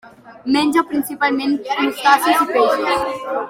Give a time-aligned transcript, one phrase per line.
[0.55, 3.23] Menja principalment crustacis i peixos.